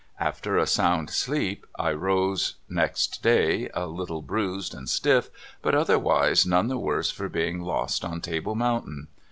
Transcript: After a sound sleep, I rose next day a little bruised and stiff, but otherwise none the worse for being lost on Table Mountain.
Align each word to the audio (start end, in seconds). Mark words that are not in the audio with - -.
After 0.19 0.57
a 0.57 0.65
sound 0.65 1.11
sleep, 1.11 1.67
I 1.77 1.91
rose 1.91 2.55
next 2.67 3.21
day 3.21 3.69
a 3.75 3.85
little 3.85 4.23
bruised 4.23 4.73
and 4.73 4.89
stiff, 4.89 5.29
but 5.61 5.75
otherwise 5.75 6.43
none 6.43 6.69
the 6.69 6.79
worse 6.79 7.11
for 7.11 7.29
being 7.29 7.61
lost 7.61 8.03
on 8.03 8.19
Table 8.19 8.55
Mountain. 8.55 9.09